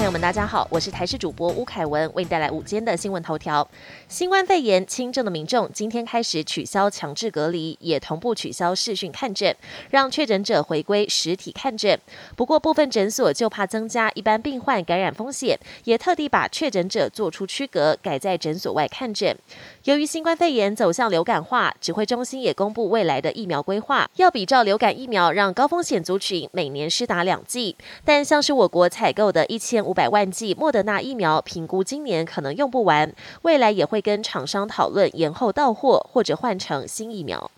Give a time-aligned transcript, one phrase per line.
[0.00, 3.68] 朋友们，大家好，我是台视主播吴凯文，为你带来午间的新闻头条。
[4.08, 9.54] 新冠肺炎轻症的民众今天开始取消强制隔离，也同步取消视讯看诊，
[9.90, 12.00] 让确诊者回归实体看诊。
[12.34, 19.36] 不过，部分诊所就怕增加一般病患感染风险，也特地把确诊者做出区隔，改在诊所外看诊。
[19.84, 27.76] 由于新冠肺炎走向流感化，指挥中心也公布未来的疫苗规划，要比照流感疫苗，让高风险族群每年施打两剂。
[28.02, 33.12] 但像是我国采购的一千五百万剂莫德纳疫苗，评估今年可能用不完，
[33.42, 37.50] 未来也会跟厂商讨论延后到货，或者换成新疫苗。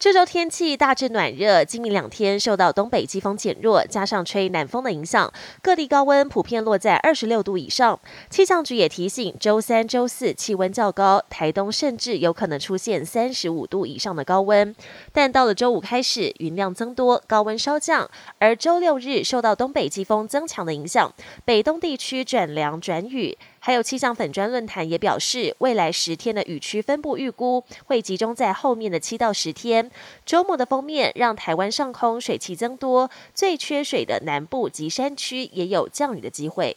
[0.00, 8.00] 这周天气大致暖热，今明两天受到东北季风减弱，加上吹南风的影响，各地高温普遍落在二十六度以上。
[8.30, 14.74] 气象局也提醒，周三、周四气温较高，台东甚至有可能出现三十五度以上的高温。
[15.12, 21.12] 但到了周五开始，云量增多，高温稍降，而周六日受到东北季风增强的影响，
[21.44, 23.36] 北东地区转凉转雨。
[23.62, 29.90] 还有气象粉砖论坛也表示，未来十天的雨区分布预估会集中在后面的七到十天。
[30.24, 36.76] 周末的封面让台湾上空水汽增多，最缺水的南部及山区也有降雨的机会。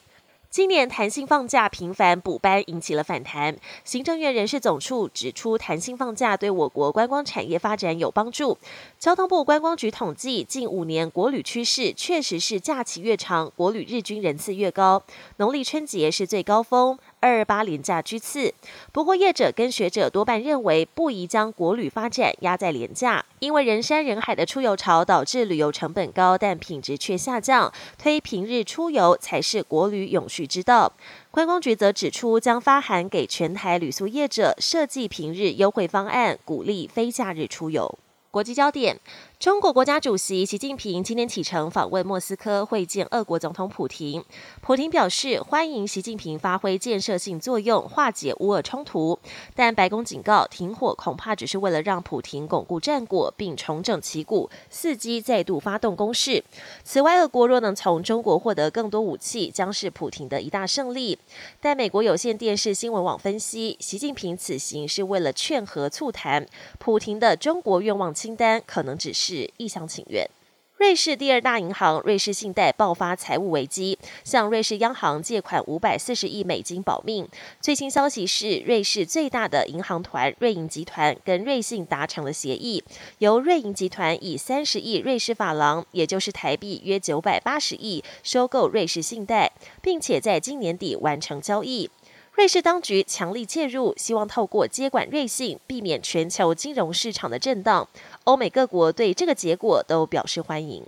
[0.53, 3.57] 今年弹性放假频繁补班引起了反弹。
[3.83, 8.59] 行政院人事总处指出，弹性放假对我国观光产业发展有帮助。
[8.99, 15.01] 交通部观光局统计，近五年国旅趋势确实是假期越长，国旅日均人次越高。
[15.37, 16.99] 农历春节是最高峰。
[17.23, 18.53] 二二八廉价居次，
[18.91, 30.91] 不过业者跟学者多半认为不宜将国旅发展压在廉价，因为人山人海的出游潮导致旅游成本高，但品质却下降，推平日出游才是国旅永续之道。
[31.31, 37.97] 观光局则指出，将发函给全台旅宿业者，设计平日优惠方案，鼓励非假日出游。
[38.29, 38.99] 国际焦点。
[39.43, 44.23] 中国国家主席习近平今天启程访问莫斯科，会见俄国总统普廷。
[44.61, 49.19] 普廷表示欢迎习近平发挥建设性作用，化解乌俄冲突。
[49.53, 56.41] 但白宫警告，停火恐怕只是为了让普廷巩固战果，并重整旗鼓，伺机再度发动攻势。
[56.85, 61.19] 此外，俄国若能从中国获得更多武器，将是普廷的一大胜利。
[61.59, 66.47] 但美国有线电视新闻网分析，习近平此行是为了劝和促谈，
[66.79, 69.32] 普廷的中国愿望清单可能只是。
[69.33, 70.29] 是一厢情愿。
[70.77, 77.27] 瑞士第二大银行瑞士信贷爆发财务危机，向瑞士央行借款五百四十亿美金保命。
[77.61, 82.83] 最新消息是，瑞士最大的银行团瑞银集团跟瑞信达成了协议，
[83.19, 89.51] 由瑞银集团以三十亿瑞士法郎，也就是台币约九百八十亿，收购瑞士信贷，
[89.81, 91.89] 并且在今年底完成交易。
[92.35, 97.87] 瑞士当局强力介入，希望透过接管瑞信，避免全球金融市场的震荡。
[98.23, 100.83] 欧美各国对这个结果都表示欢迎。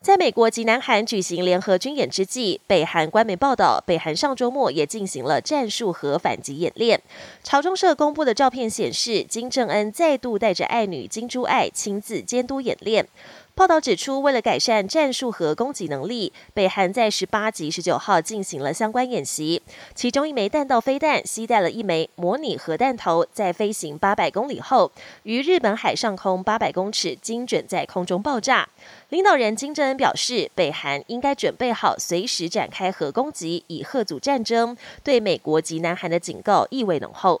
[0.00, 7.02] 在美国及南韩举行联合军演之际，北韩官媒报道，北韩上周末也进行了战术核反击演练。
[7.42, 13.08] 朝中社公布的照片显示，金正恩再度带着爱女金珠爱亲自监督演练。
[13.56, 19.62] 报道指出，为了改善战术核攻击能力，北韩在十八及十九号进行了相关演习。
[19.94, 28.68] 其中一枚弹道飞弹携带了一枚模拟核弹头，在飞行八百公里后，于日本海上空八百公尺精准在空中爆炸。
[29.08, 34.76] 领导人金正恩表示，北韩应该准备好随时展开核攻击，以贺阻战争。
[35.02, 37.40] 对美国及南韩的警告意味浓厚。